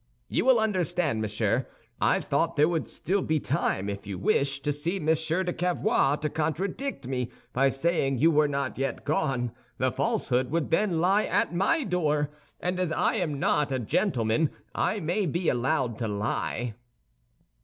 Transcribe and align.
"You 0.29 0.45
will 0.45 0.57
understand, 0.59 1.21
monsieur, 1.21 1.67
I 2.01 2.19
thought 2.21 2.55
there 2.55 2.67
would 2.67 2.85
be 2.85 2.89
still 2.89 3.27
time, 3.39 3.87
if 3.87 4.07
you 4.07 4.17
wish, 4.17 4.59
to 4.63 4.71
see 4.71 4.99
Monsieur 4.99 5.43
de 5.43 5.53
Cavois 5.53 6.15
to 6.21 6.27
contradict 6.31 7.07
me 7.07 7.29
by 7.53 7.69
saying 7.69 8.17
you 8.17 8.31
were 8.31 8.47
not 8.47 8.79
yet 8.79 9.05
gone. 9.05 9.51
The 9.77 9.91
falsehood 9.91 10.49
would 10.49 10.71
then 10.71 10.99
lie 10.99 11.25
at 11.25 11.53
my 11.53 11.83
door, 11.83 12.31
and 12.59 12.79
as 12.79 12.91
I 12.91 13.13
am 13.17 13.39
not 13.39 13.71
a 13.71 13.77
gentleman, 13.77 14.49
I 14.73 14.99
may 14.99 15.27
be 15.27 15.49
allowed 15.49 15.99
to 15.99 16.07
lie." 16.07 16.73